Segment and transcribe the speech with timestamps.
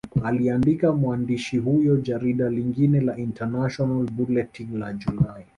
[0.23, 5.43] Aliandika mwandishi huyo Jarida jingine la International Bulletin la Julai